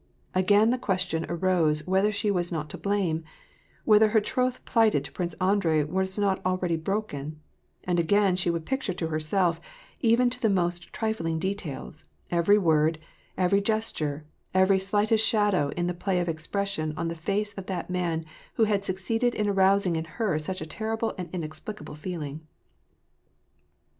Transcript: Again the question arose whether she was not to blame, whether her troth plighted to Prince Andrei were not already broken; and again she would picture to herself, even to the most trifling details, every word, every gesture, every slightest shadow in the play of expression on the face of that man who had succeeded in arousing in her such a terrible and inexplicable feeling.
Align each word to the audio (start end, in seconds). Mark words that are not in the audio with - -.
Again 0.33 0.71
the 0.71 0.79
question 0.79 1.27
arose 1.29 1.85
whether 1.85 2.11
she 2.11 2.31
was 2.31 2.51
not 2.51 2.71
to 2.71 2.77
blame, 2.79 3.23
whether 3.85 4.07
her 4.09 4.19
troth 4.19 4.65
plighted 4.65 5.05
to 5.05 5.11
Prince 5.11 5.35
Andrei 5.39 5.83
were 5.83 6.07
not 6.17 6.43
already 6.43 6.75
broken; 6.75 7.39
and 7.83 7.99
again 7.99 8.35
she 8.35 8.49
would 8.49 8.65
picture 8.65 8.95
to 8.95 9.09
herself, 9.09 9.61
even 9.99 10.31
to 10.31 10.41
the 10.41 10.49
most 10.49 10.91
trifling 10.91 11.37
details, 11.37 12.03
every 12.31 12.57
word, 12.57 12.97
every 13.37 13.61
gesture, 13.61 14.25
every 14.55 14.79
slightest 14.79 15.23
shadow 15.23 15.69
in 15.77 15.85
the 15.85 15.93
play 15.93 16.19
of 16.19 16.27
expression 16.27 16.95
on 16.97 17.07
the 17.07 17.13
face 17.13 17.53
of 17.53 17.67
that 17.67 17.91
man 17.91 18.25
who 18.55 18.63
had 18.63 18.83
succeeded 18.83 19.35
in 19.35 19.47
arousing 19.47 19.95
in 19.95 20.05
her 20.05 20.39
such 20.39 20.61
a 20.61 20.65
terrible 20.65 21.13
and 21.19 21.29
inexplicable 21.31 21.93
feeling. 21.93 22.41